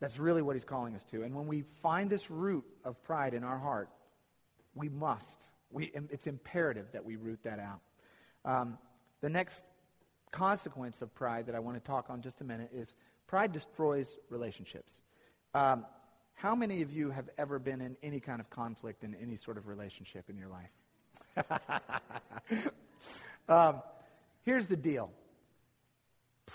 [0.00, 1.22] That's really what he's calling us to.
[1.22, 3.90] And when we find this root of pride in our heart,
[4.74, 5.50] we must.
[5.70, 7.80] We, it's imperative that we root that out.
[8.46, 8.78] Um,
[9.20, 9.60] the next
[10.30, 12.94] consequence of pride that I want to talk on just a minute is
[13.26, 15.02] pride destroys relationships.
[15.52, 15.84] Um,
[16.32, 19.58] how many of you have ever been in any kind of conflict in any sort
[19.58, 21.50] of relationship in your life?
[23.50, 23.82] um,
[24.42, 25.10] here's the deal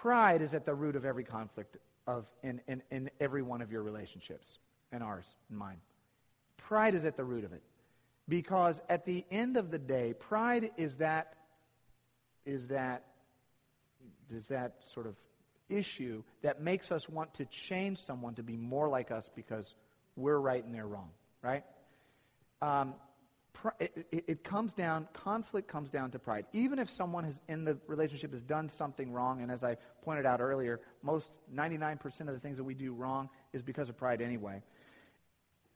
[0.01, 3.71] pride is at the root of every conflict of in, in, in every one of
[3.71, 4.59] your relationships,
[4.91, 5.77] and ours, and mine.
[6.57, 7.61] Pride is at the root of it.
[8.27, 11.33] Because at the end of the day, pride is that
[12.45, 13.03] is that
[14.31, 15.15] is that sort of
[15.67, 19.75] issue that makes us want to change someone to be more like us because
[20.15, 21.09] we're right and they're wrong,
[21.41, 21.63] right?
[22.61, 22.93] Um,
[23.79, 26.45] it, it, it, comes down, conflict comes down to pride.
[26.53, 30.25] Even if someone has, in the relationship has done something wrong, and as I pointed
[30.25, 34.21] out earlier, most 99% of the things that we do wrong is because of pride
[34.21, 34.61] anyway.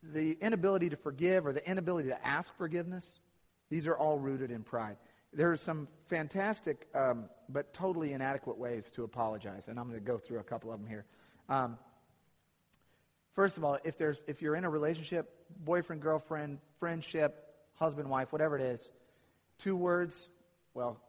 [0.01, 3.07] The inability to forgive or the inability to ask forgiveness,
[3.69, 4.97] these are all rooted in pride.
[5.33, 10.05] There are some fantastic um, but totally inadequate ways to apologize, and I'm going to
[10.05, 11.05] go through a couple of them here.
[11.49, 11.77] Um,
[13.33, 18.31] first of all, if, there's, if you're in a relationship, boyfriend, girlfriend, friendship, husband, wife,
[18.31, 18.91] whatever it is,
[19.57, 20.29] two words,
[20.73, 20.99] well,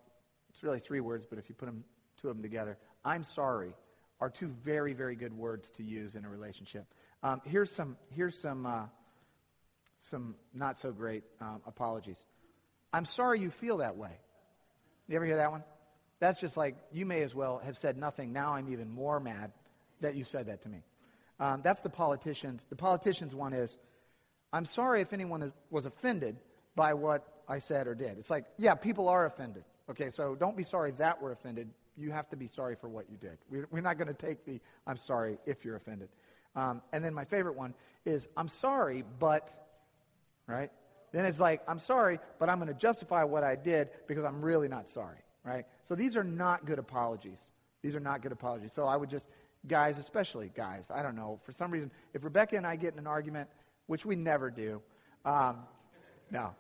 [0.50, 1.84] it's really three words, but if you put them,
[2.20, 3.74] two of them together, I'm sorry,
[4.20, 6.86] are two very, very good words to use in a relationship.
[7.22, 8.84] Um, here's some, here's some, uh,
[10.10, 12.18] some not so great um, apologies.
[12.92, 14.12] I'm sorry you feel that way.
[15.08, 15.64] You ever hear that one?
[16.20, 18.32] That's just like, you may as well have said nothing.
[18.32, 19.52] Now I'm even more mad
[20.00, 20.82] that you said that to me.
[21.40, 22.64] Um, that's the politicians.
[22.70, 23.76] The politicians one is,
[24.52, 26.36] I'm sorry if anyone was offended
[26.76, 28.18] by what I said or did.
[28.18, 29.64] It's like, yeah, people are offended.
[29.90, 31.68] Okay, so don't be sorry that we're offended.
[31.96, 33.38] You have to be sorry for what you did.
[33.70, 36.08] We're not going to take the I'm sorry if you're offended.
[36.56, 39.50] Um, and then my favorite one is I'm sorry, but,
[40.46, 40.70] right?
[41.12, 44.42] Then it's like, I'm sorry, but I'm going to justify what I did because I'm
[44.42, 45.64] really not sorry, right?
[45.88, 47.38] So these are not good apologies.
[47.82, 48.72] These are not good apologies.
[48.72, 49.26] So I would just,
[49.66, 52.98] guys, especially guys, I don't know, for some reason, if Rebecca and I get in
[52.98, 53.48] an argument,
[53.86, 54.80] which we never do,
[55.24, 55.58] um,
[56.30, 56.54] no.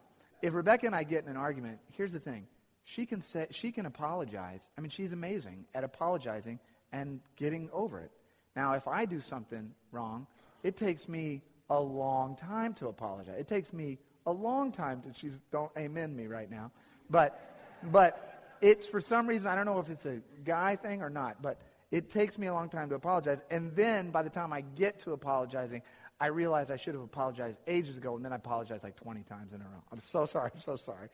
[0.44, 2.46] If Rebecca and I get in an argument, here's the thing.
[2.84, 4.60] She can, say, she can apologize.
[4.76, 6.58] I mean, she's amazing at apologizing
[6.92, 8.10] and getting over it.
[8.54, 10.26] Now, if I do something wrong,
[10.62, 13.36] it takes me a long time to apologize.
[13.38, 16.72] It takes me a long time to, she's, don't amen me right now.
[17.08, 17.40] But,
[17.82, 21.40] but it's for some reason, I don't know if it's a guy thing or not,
[21.40, 21.58] but
[21.90, 23.40] it takes me a long time to apologize.
[23.50, 25.80] And then by the time I get to apologizing,
[26.20, 29.52] I realized I should have apologized ages ago, and then I apologized like 20 times
[29.52, 29.82] in a row.
[29.92, 30.50] I'm so sorry.
[30.54, 31.08] I'm so sorry.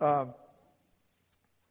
[0.00, 0.34] Um,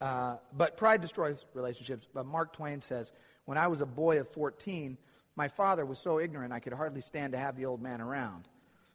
[0.02, 2.08] uh, but pride destroys relationships.
[2.14, 3.12] But Mark Twain says,
[3.46, 4.98] When I was a boy of 14,
[5.36, 8.48] my father was so ignorant I could hardly stand to have the old man around.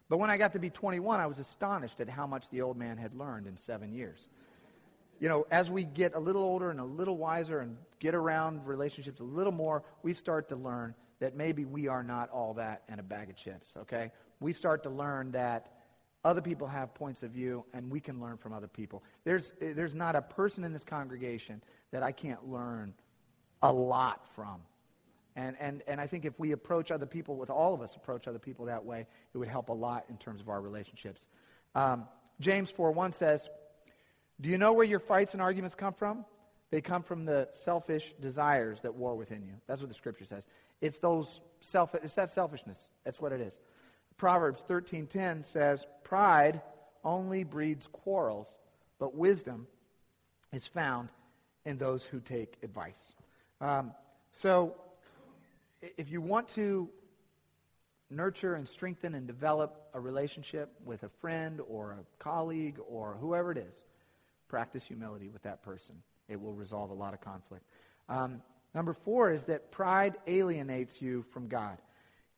[0.08, 2.76] But when I got to be 21, I was astonished at how much the old
[2.76, 4.28] man had learned in seven years.
[5.20, 8.66] You know, as we get a little older and a little wiser and get around
[8.66, 12.82] relationships a little more, we start to learn that maybe we are not all that
[12.88, 14.12] and a bag of chips, okay?
[14.40, 15.72] We start to learn that
[16.24, 19.02] other people have points of view and we can learn from other people.
[19.24, 22.94] There's, there's not a person in this congregation that I can't learn
[23.62, 24.60] a lot from.
[25.36, 28.26] And, and, and I think if we approach other people, with all of us approach
[28.26, 31.26] other people that way, it would help a lot in terms of our relationships.
[31.74, 32.08] Um,
[32.40, 33.48] James 4.1 says,
[34.40, 36.24] Do you know where your fights and arguments come from?
[36.70, 39.54] They come from the selfish desires that war within you.
[39.66, 40.44] That's what the scripture says.
[40.80, 42.78] It's those self it's that selfishness.
[43.04, 43.58] That's what it is.
[44.16, 46.62] Proverbs 13:10 says, "Pride
[47.04, 48.52] only breeds quarrels,
[48.98, 49.68] but wisdom
[50.52, 51.10] is found
[51.64, 53.14] in those who take advice."
[53.60, 53.94] Um,
[54.32, 54.80] so,
[55.80, 56.90] if you want to
[58.10, 63.52] nurture and strengthen and develop a relationship with a friend or a colleague or whoever
[63.52, 63.82] it is,
[64.48, 65.94] practice humility with that person.
[66.28, 67.64] It will resolve a lot of conflict.
[68.08, 68.42] Um,
[68.74, 71.78] Number four is that pride alienates you from God.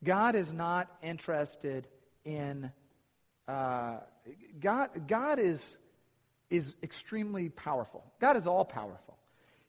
[0.02, 1.86] God is not interested
[2.24, 2.70] in.
[3.48, 3.98] Uh,
[4.60, 5.78] God, God is,
[6.50, 8.04] is extremely powerful.
[8.20, 9.18] God is all powerful.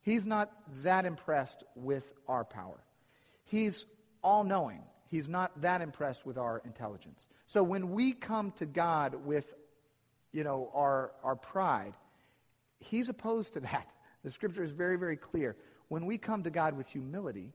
[0.02, 0.52] He's not
[0.84, 2.80] that impressed with our power.
[3.46, 3.86] He's
[4.24, 4.82] all knowing.
[5.08, 7.28] He's not that impressed with our intelligence.
[7.46, 9.54] So when we come to God with,
[10.32, 11.96] you know, our, our pride,
[12.80, 13.90] he's opposed to that.
[14.24, 15.56] The scripture is very, very clear.
[15.92, 17.52] When we come to God with humility,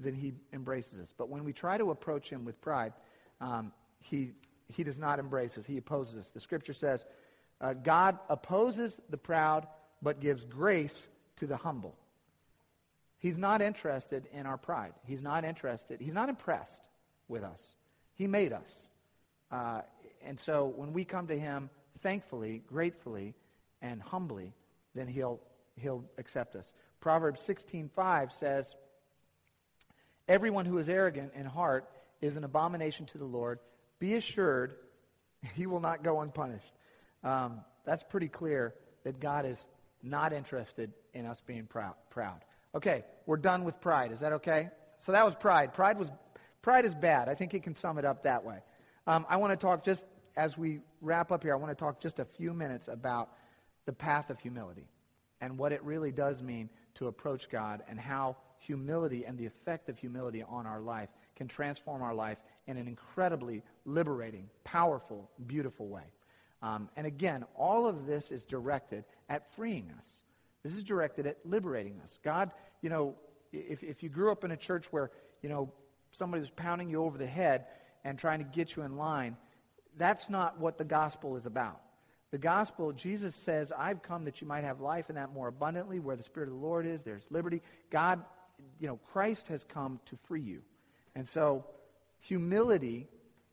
[0.00, 1.14] then he embraces us.
[1.16, 2.92] But when we try to approach him with pride,
[3.40, 4.32] um, he,
[4.66, 5.64] he does not embrace us.
[5.64, 6.28] He opposes us.
[6.30, 7.04] The scripture says,
[7.60, 9.68] uh, God opposes the proud,
[10.02, 11.94] but gives grace to the humble.
[13.20, 14.94] He's not interested in our pride.
[15.06, 16.00] He's not interested.
[16.00, 16.88] He's not impressed
[17.28, 17.60] with us.
[18.16, 18.88] He made us.
[19.52, 19.82] Uh,
[20.26, 21.70] and so when we come to him
[22.02, 23.32] thankfully, gratefully,
[23.80, 24.52] and humbly,
[24.96, 25.38] then he'll,
[25.76, 26.72] he'll accept us.
[27.04, 28.74] Proverbs 16:5 says,
[30.26, 31.86] "Everyone who is arrogant in heart
[32.22, 33.60] is an abomination to the Lord.
[33.98, 34.78] Be assured
[35.54, 36.72] he will not go unpunished."
[37.22, 39.66] Um, that's pretty clear that God is
[40.02, 41.94] not interested in us being proud.
[42.08, 42.42] Proud.
[42.74, 44.10] Okay, we're done with pride.
[44.10, 44.70] Is that okay?
[45.00, 45.74] So that was pride.
[45.74, 46.10] Pride was
[46.62, 47.28] pride is bad.
[47.28, 48.60] I think you can sum it up that way.
[49.06, 50.06] Um, I want to talk just
[50.38, 51.52] as we wrap up here.
[51.52, 53.28] I want to talk just a few minutes about
[53.84, 54.88] the path of humility
[55.42, 59.88] and what it really does mean to approach God and how humility and the effect
[59.88, 65.88] of humility on our life can transform our life in an incredibly liberating, powerful, beautiful
[65.88, 66.04] way.
[66.62, 70.06] Um, and again, all of this is directed at freeing us.
[70.62, 72.18] This is directed at liberating us.
[72.24, 73.14] God, you know,
[73.52, 75.10] if, if you grew up in a church where,
[75.42, 75.70] you know,
[76.10, 77.66] somebody was pounding you over the head
[78.02, 79.36] and trying to get you in line,
[79.98, 81.80] that's not what the gospel is about.
[82.34, 86.00] The gospel, Jesus says, I've come that you might have life and that more abundantly.
[86.00, 87.62] Where the Spirit of the Lord is, there's liberty.
[87.90, 88.24] God,
[88.80, 90.62] you know, Christ has come to free you.
[91.14, 91.64] And so
[92.18, 93.06] humility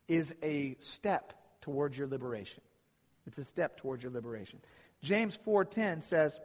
[0.07, 2.63] is a step towards your liberation.
[3.27, 4.59] It's a step towards your liberation.
[5.03, 6.39] James 4:10 says,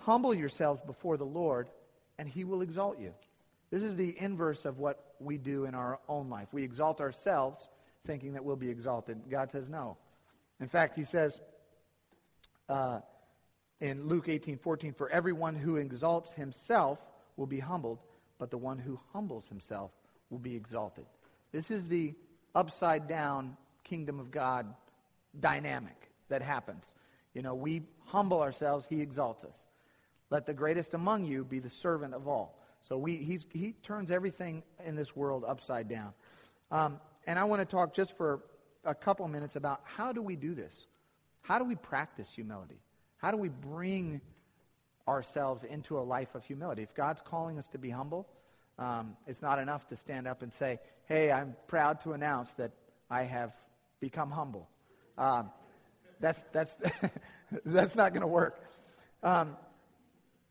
[0.00, 1.70] "Humble yourselves before the Lord,
[2.18, 3.14] and he will exalt you."
[3.70, 6.52] This is the inverse of what we do in our own life.
[6.52, 7.66] We exalt ourselves
[8.04, 9.30] thinking that we'll be exalted.
[9.30, 9.96] God says no.
[10.62, 11.40] In fact, he says
[12.68, 13.00] uh,
[13.80, 17.00] in Luke 18 14, For everyone who exalts himself
[17.36, 17.98] will be humbled,
[18.38, 19.90] but the one who humbles himself
[20.30, 21.04] will be exalted.
[21.50, 22.14] This is the
[22.54, 24.72] upside down kingdom of God
[25.40, 26.94] dynamic that happens.
[27.34, 29.56] You know, we humble ourselves, he exalts us.
[30.30, 32.58] Let the greatest among you be the servant of all.
[32.88, 33.16] So we,
[33.52, 36.12] he turns everything in this world upside down.
[36.70, 38.42] Um, and I want to talk just for
[38.84, 40.86] a couple minutes about how do we do this?
[41.42, 42.80] How do we practice humility?
[43.18, 44.20] How do we bring
[45.06, 46.82] ourselves into a life of humility?
[46.82, 48.26] If God's calling us to be humble,
[48.78, 52.72] um, it's not enough to stand up and say, hey, I'm proud to announce that
[53.10, 53.52] I have
[54.00, 54.68] become humble.
[55.18, 55.50] Um,
[56.20, 56.76] that's, that's,
[57.64, 58.64] that's not going to work.
[59.22, 59.56] Um,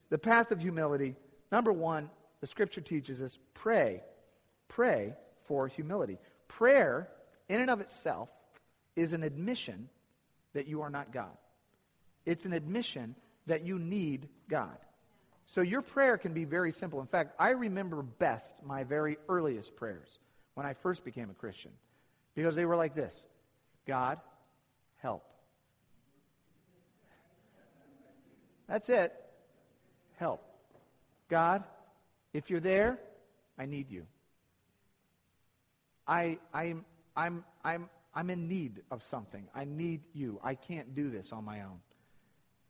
[0.10, 1.16] the path of humility,
[1.52, 2.10] number one,
[2.42, 4.04] the scripture teaches us pray.
[4.68, 5.14] Pray
[5.46, 6.18] for humility.
[6.48, 7.10] Prayer,
[7.52, 8.30] in and of itself,
[8.96, 9.90] is an admission
[10.54, 11.38] that you are not God.
[12.26, 13.16] It's an admission
[13.48, 14.78] that you need God.
[15.46, 17.02] So your prayer can be very simple.
[17.02, 20.18] In fact, I remember best my very earliest prayers
[20.54, 21.72] when I first became a Christian
[22.36, 23.14] because they were like this
[23.86, 24.20] God,
[24.98, 25.24] help.
[28.68, 29.14] That's it.
[30.18, 30.42] Help.
[31.28, 31.64] God,
[32.34, 33.00] if you're there,
[33.58, 34.06] I need you.
[36.08, 39.48] I, I'm, I'm, I'm, I'm in need of something.
[39.54, 40.40] I need you.
[40.44, 41.80] I can't do this on my own.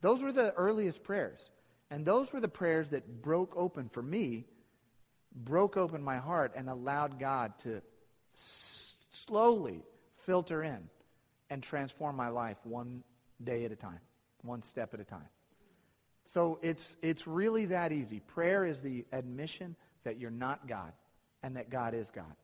[0.01, 1.39] Those were the earliest prayers.
[1.89, 4.45] And those were the prayers that broke open for me,
[5.35, 7.81] broke open my heart, and allowed God to
[8.33, 9.83] s- slowly
[10.15, 10.89] filter in
[11.49, 13.03] and transform my life one
[13.43, 13.99] day at a time,
[14.43, 15.27] one step at a time.
[16.25, 18.21] So it's, it's really that easy.
[18.21, 20.93] Prayer is the admission that you're not God
[21.43, 22.35] and that God is God.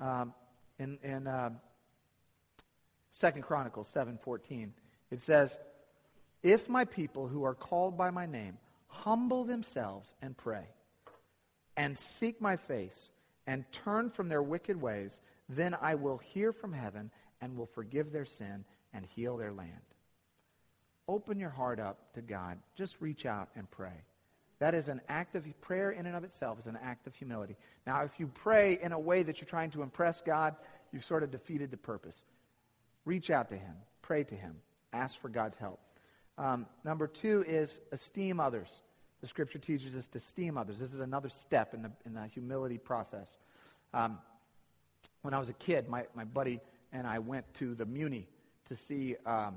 [0.00, 0.32] Um,
[0.78, 1.50] in in uh,
[3.16, 4.72] Second Chronicles 7.14,
[5.10, 5.58] it says,
[6.42, 8.58] If my people who are called by my name
[8.88, 10.64] humble themselves and pray
[11.78, 13.10] and seek my face
[13.46, 17.10] and turn from their wicked ways, then I will hear from heaven
[17.40, 19.70] and will forgive their sin and heal their land.
[21.08, 22.58] Open your heart up to God.
[22.74, 24.04] Just reach out and pray.
[24.58, 27.56] That is an act of prayer in and of itself is an act of humility.
[27.86, 30.56] Now, if you pray in a way that you're trying to impress God,
[30.92, 32.16] you've sort of defeated the purpose.
[33.04, 33.74] Reach out to Him.
[34.00, 34.56] Pray to Him.
[34.92, 35.78] Ask for God's help.
[36.38, 38.82] Um, number two is esteem others.
[39.20, 40.78] The Scripture teaches us to esteem others.
[40.78, 43.28] This is another step in the, in the humility process.
[43.92, 44.18] Um,
[45.22, 46.60] when I was a kid, my, my buddy
[46.92, 48.26] and I went to the Muny
[48.66, 49.56] to see, um,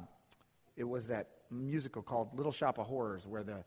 [0.76, 3.64] it was that musical called Little Shop of Horrors, where the,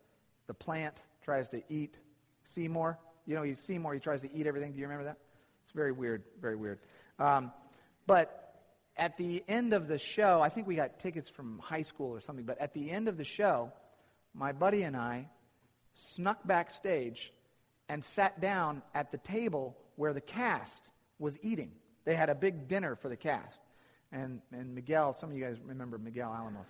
[0.47, 1.95] the plant tries to eat
[2.43, 2.99] Seymour.
[3.25, 4.73] You know, he's Seymour, he tries to eat everything.
[4.73, 5.17] Do you remember that?
[5.63, 6.79] It's very weird, very weird.
[7.19, 7.51] Um,
[8.05, 8.61] but
[8.97, 12.21] at the end of the show, I think we got tickets from high school or
[12.21, 13.71] something, but at the end of the show,
[14.33, 15.29] my buddy and I
[15.93, 17.31] snuck backstage
[17.89, 21.71] and sat down at the table where the cast was eating.
[22.05, 23.59] They had a big dinner for the cast.
[24.11, 26.67] And, and Miguel, some of you guys remember Miguel Alamos.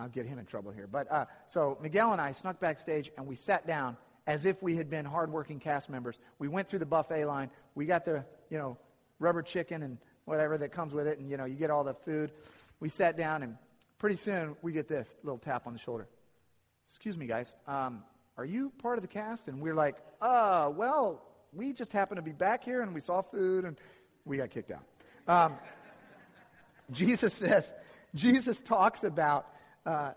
[0.00, 0.88] I'll get him in trouble here.
[0.90, 4.76] But uh, so Miguel and I snuck backstage and we sat down as if we
[4.76, 6.18] had been hardworking cast members.
[6.38, 7.50] We went through the buffet line.
[7.74, 8.76] We got the, you know,
[9.18, 11.94] rubber chicken and whatever that comes with it, and you know, you get all the
[11.94, 12.30] food.
[12.78, 13.56] We sat down, and
[13.98, 16.06] pretty soon we get this little tap on the shoulder.
[16.88, 17.54] Excuse me, guys.
[17.66, 18.02] Um,
[18.38, 19.48] are you part of the cast?
[19.48, 21.22] And we're like, uh, well,
[21.52, 23.76] we just happened to be back here, and we saw food, and
[24.24, 24.84] we got kicked out.
[25.26, 25.58] Um,
[26.92, 27.72] Jesus says,
[28.14, 29.46] Jesus talks about
[29.86, 30.12] uh,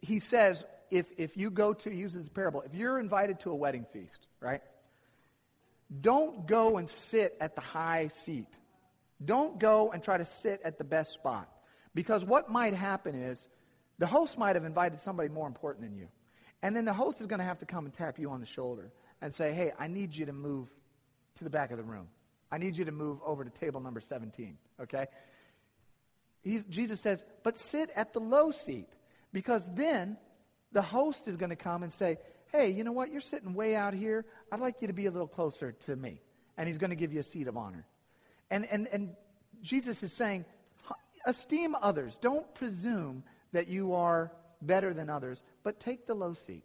[0.00, 3.54] he says, if, if you go to, uses a parable, if you're invited to a
[3.54, 4.62] wedding feast, right?
[6.00, 8.48] Don't go and sit at the high seat.
[9.24, 11.48] Don't go and try to sit at the best spot.
[11.94, 13.48] Because what might happen is
[13.98, 16.08] the host might have invited somebody more important than you.
[16.62, 18.46] And then the host is going to have to come and tap you on the
[18.46, 20.68] shoulder and say, hey, I need you to move
[21.36, 22.08] to the back of the room.
[22.50, 25.06] I need you to move over to table number 17, okay?
[26.42, 28.88] He's, Jesus says, but sit at the low seat
[29.32, 30.16] because then
[30.72, 32.18] the host is going to come and say,
[32.52, 33.10] hey, you know what?
[33.10, 34.24] You're sitting way out here.
[34.50, 36.20] I'd like you to be a little closer to me.
[36.56, 37.86] And he's going to give you a seat of honor.
[38.50, 39.14] And, and, and
[39.62, 40.44] Jesus is saying,
[41.26, 42.18] esteem others.
[42.20, 43.22] Don't presume
[43.52, 44.32] that you are
[44.62, 46.64] better than others, but take the low seat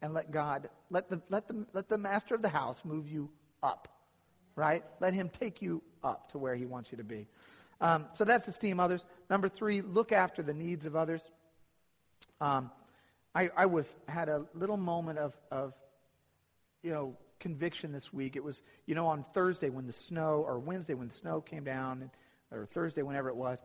[0.00, 3.30] and let God, let the, let the, let the master of the house move you
[3.62, 3.88] up,
[4.56, 4.84] right?
[5.00, 7.26] Let him take you up to where he wants you to be.
[7.84, 9.04] Um, so that's esteem others.
[9.28, 11.20] Number three, look after the needs of others.
[12.40, 12.70] Um,
[13.34, 15.74] I, I was had a little moment of, of,
[16.82, 18.36] you know, conviction this week.
[18.36, 21.62] It was, you know, on Thursday when the snow, or Wednesday when the snow came
[21.62, 22.10] down,
[22.50, 23.58] or Thursday, whenever it was,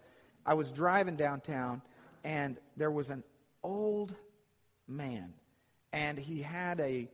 [0.46, 1.82] I was driving downtown,
[2.26, 3.24] and there was an
[3.64, 4.14] old
[4.86, 5.34] man,
[5.94, 7.08] and he had a,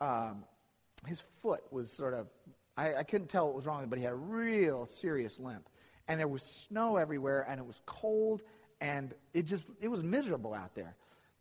[0.00, 0.42] um,
[1.06, 2.26] his foot was sort of,
[2.76, 5.68] I, I couldn't tell what was wrong, but he had a real serious limp.
[6.08, 8.42] And there was snow everywhere, and it was cold,
[8.80, 10.96] and it just, it was miserable out there.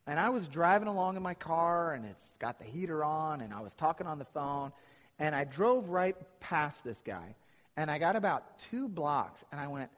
[0.06, 3.54] And I was driving along in my car, and it's got the heater on, and
[3.54, 4.72] I was talking on the phone,
[5.18, 7.36] and I drove right past this guy.
[7.78, 9.90] And I got about two blocks, and I went,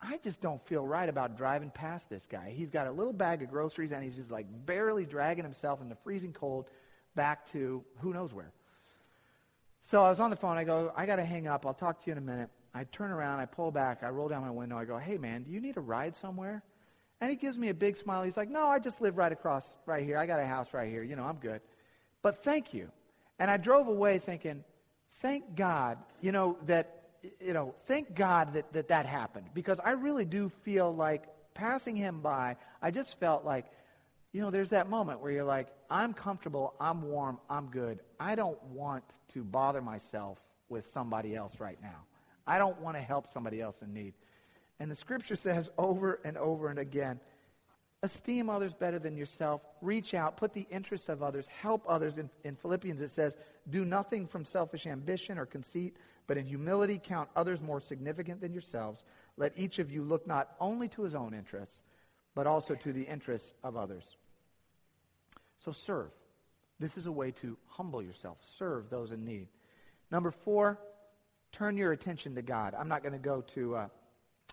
[0.00, 2.52] I just don't feel right about driving past this guy.
[2.54, 5.88] He's got a little bag of groceries, and he's just like barely dragging himself in
[5.88, 6.66] the freezing cold
[7.16, 8.52] back to who knows where.
[9.82, 10.56] So I was on the phone.
[10.56, 11.66] I go, I got to hang up.
[11.66, 12.50] I'll talk to you in a minute.
[12.74, 14.78] I turn around, I pull back, I roll down my window.
[14.78, 16.62] I go, hey, man, do you need a ride somewhere?
[17.20, 18.22] And he gives me a big smile.
[18.22, 20.16] He's like, No, I just live right across, right here.
[20.16, 21.02] I got a house right here.
[21.02, 21.60] You know, I'm good.
[22.22, 22.90] But thank you.
[23.38, 24.64] And I drove away thinking,
[25.20, 27.10] Thank God, you know, that,
[27.40, 29.46] you know, thank God that that, that happened.
[29.52, 33.66] Because I really do feel like passing him by, I just felt like,
[34.32, 37.98] you know, there's that moment where you're like, I'm comfortable, I'm warm, I'm good.
[38.20, 39.02] I don't want
[39.32, 40.38] to bother myself
[40.68, 42.04] with somebody else right now.
[42.48, 44.14] I don't want to help somebody else in need.
[44.80, 47.20] And the scripture says over and over and again
[48.02, 52.18] esteem others better than yourself, reach out, put the interests of others, help others.
[52.18, 53.36] In, in Philippians, it says,
[53.70, 55.96] do nothing from selfish ambition or conceit,
[56.26, 59.02] but in humility count others more significant than yourselves.
[59.36, 61.82] Let each of you look not only to his own interests,
[62.34, 64.16] but also to the interests of others.
[65.56, 66.10] So serve.
[66.78, 69.48] This is a way to humble yourself, serve those in need.
[70.12, 70.78] Number four,
[71.58, 72.74] turn your attention to God.
[72.78, 73.74] I'm not going to go to.
[73.76, 73.88] Uh,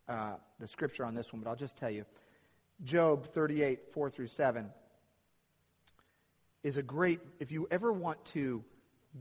[0.07, 2.05] uh, the scripture on this one, but I'll just tell you.
[2.83, 4.69] Job 38, 4 through 7
[6.63, 8.63] is a great, if you ever want to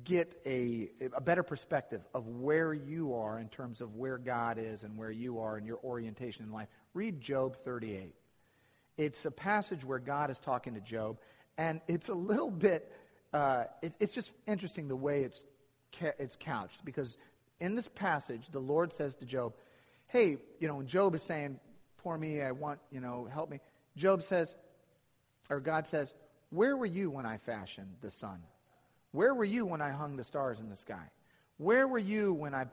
[0.03, 4.82] get a, a better perspective of where you are in terms of where God is
[4.82, 8.14] and where you are in your orientation in life, read Job 38.
[8.97, 11.18] It's a passage where God is talking to Job,
[11.57, 12.93] and it's a little bit,
[13.32, 15.45] uh, it, it's just interesting the way it's,
[16.18, 17.16] it's couched, because
[17.61, 19.55] in this passage, the Lord says to Job,
[20.09, 21.59] hey, you know, when Job is saying,
[21.99, 23.61] poor me, I want, you know, help me.
[23.97, 24.57] Job says,
[25.51, 26.15] or God says,
[26.51, 28.41] where were you when I fashioned the sun?
[29.13, 31.11] Where were you when I hung the stars in the sky?
[31.59, 32.67] Where were you when I,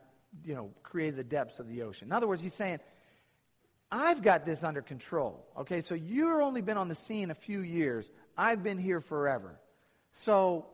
[0.46, 2.08] you know, created the depths of the ocean?
[2.08, 2.80] In other words, he's saying,
[3.92, 5.46] I've got this under control.
[5.58, 8.10] Okay, so you've only been on the scene a few years.
[8.38, 9.60] I've been here forever.
[10.14, 10.66] So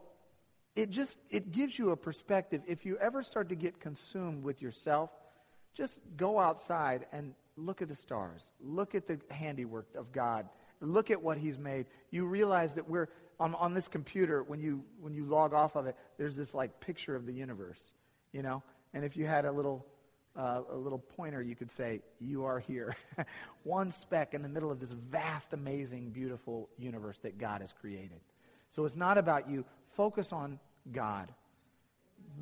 [0.78, 2.61] it just it gives you a perspective.
[2.67, 5.09] If you ever start to get consumed with yourself,
[5.73, 8.43] just go outside and look at the stars.
[8.61, 10.47] Look at the handiwork of God.
[10.80, 11.88] Look at what He's made.
[12.11, 13.09] You realize that we're
[13.39, 16.80] on, on this computer, when you, when you log off of it, there's this like
[16.80, 17.93] picture of the universe,
[18.32, 18.61] you know?
[18.93, 19.86] And if you had a little,
[20.36, 22.95] uh, a little pointer, you could say, You are here.
[23.63, 28.19] One speck in the middle of this vast, amazing, beautiful universe that God has created.
[28.69, 29.65] So it's not about you.
[29.88, 30.59] Focus on
[30.91, 31.31] God.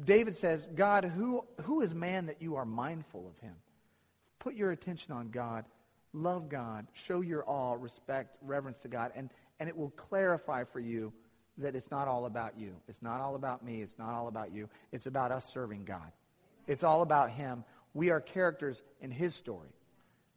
[0.03, 3.55] David says, God, who, who is man that you are mindful of him?
[4.39, 5.65] Put your attention on God.
[6.13, 6.87] Love God.
[6.93, 9.11] Show your awe, respect, reverence to God.
[9.15, 9.29] And,
[9.59, 11.13] and it will clarify for you
[11.57, 12.75] that it's not all about you.
[12.87, 13.81] It's not all about me.
[13.81, 14.69] It's not all about you.
[14.91, 16.11] It's about us serving God.
[16.67, 17.63] It's all about him.
[17.93, 19.69] We are characters in his story.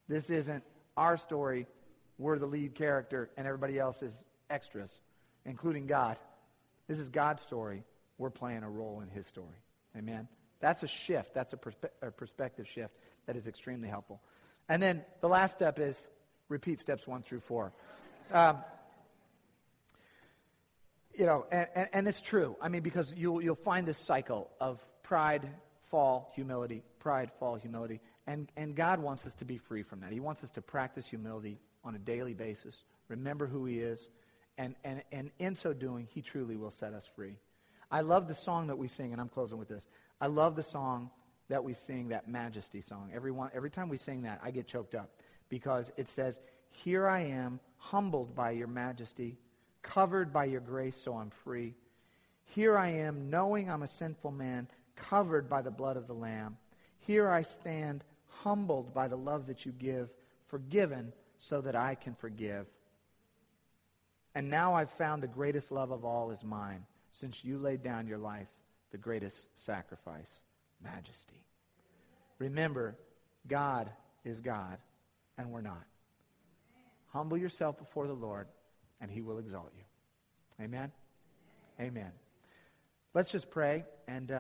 [0.07, 0.63] This isn't
[0.97, 1.67] our story.
[2.19, 4.13] We're the lead character, and everybody else is
[4.49, 5.01] extras,
[5.45, 6.17] including God.
[6.87, 7.83] This is God's story
[8.19, 9.57] we're playing a role in his story.
[9.97, 10.29] Amen?
[10.61, 11.35] That's a shift.
[11.35, 12.95] That's a, perspe- a perspective shift
[13.27, 14.21] that is extremely helpful.
[14.69, 15.97] And then the last step is
[16.49, 17.73] repeat steps one through four.
[18.33, 18.59] Um,
[21.17, 22.57] you know, and, and, and, it's true.
[22.61, 25.49] I mean, because you'll, you'll find this cycle of pride,
[25.91, 28.01] fall, humility, pride, fall, humility.
[28.27, 30.13] And, and God wants us to be free from that.
[30.13, 32.77] He wants us to practice humility on a daily basis,
[33.09, 34.11] remember who He is,
[34.59, 37.37] and, and, and in so doing, He truly will set us free.
[37.91, 39.87] I love the song that we sing, and I'm closing with this.
[40.21, 41.11] I love the song,
[41.49, 43.11] that we sing that majesty song.
[43.15, 45.11] Every, one, every time we sing that, I get choked up
[45.49, 49.39] because it says, Here I am, humbled by your majesty,
[49.83, 51.75] covered by your grace, so I'm free.
[52.45, 56.57] Here I am, knowing I'm a sinful man, covered by the blood of the Lamb.
[57.01, 60.11] Here I stand, humbled by the love that you give,
[60.49, 62.67] forgiven so that I can forgive.
[64.35, 66.85] And now I've found the greatest love of all is mine,
[67.21, 68.49] since you laid down your life,
[68.91, 70.31] the greatest sacrifice,
[70.83, 71.43] majesty.
[72.39, 72.97] Remember,
[73.47, 73.91] God
[74.25, 74.79] is God,
[75.37, 75.85] and we're not.
[77.13, 78.47] Humble yourself before the Lord,
[79.01, 80.65] and he will exalt you.
[80.65, 80.93] Amen?
[81.81, 82.13] Amen.
[83.15, 84.31] Let's just pray and...
[84.31, 84.37] Uh,